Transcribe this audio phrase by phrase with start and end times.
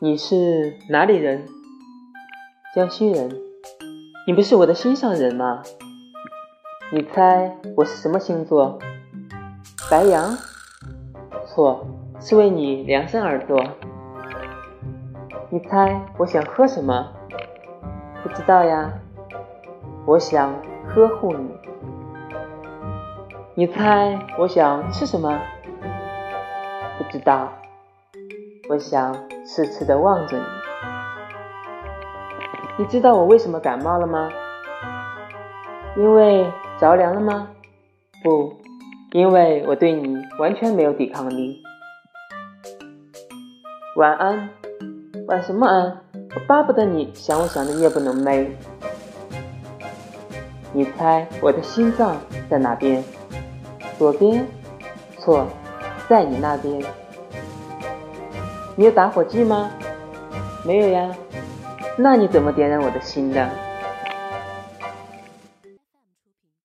[0.00, 1.46] 你是哪里人？
[2.74, 3.30] 江西人。
[4.26, 5.62] 你不是我的心上人吗？
[6.92, 8.78] 你猜我是什么星座？
[9.90, 10.36] 白羊？
[11.46, 11.86] 错，
[12.20, 13.62] 是为你量身而做。
[15.50, 17.12] 你猜我想喝什么？
[18.22, 18.92] 不知道呀。
[20.06, 20.54] 我想
[20.88, 21.50] 呵护你。
[23.54, 25.40] 你猜我想吃什么？
[26.98, 27.52] 不知道。
[28.66, 29.12] 我想
[29.44, 30.44] 痴痴的望着你。
[32.78, 34.30] 你知道我为什么感冒了吗？
[35.96, 36.50] 因为
[36.80, 37.48] 着凉了吗？
[38.22, 38.56] 不，
[39.12, 41.62] 因为我对你完全没有抵抗力。
[43.96, 44.48] 晚安，
[45.28, 46.00] 晚什么安？
[46.34, 48.48] 我巴不得你想我想的夜不能寐。
[50.72, 52.16] 你猜我的心脏
[52.50, 53.04] 在哪边？
[53.98, 54.46] 左边？
[55.18, 55.46] 错，
[56.08, 56.82] 在你那边。
[58.76, 59.70] 你有打火机吗？
[60.64, 61.08] 没有呀。
[61.96, 63.48] 那你怎么点燃我的心的？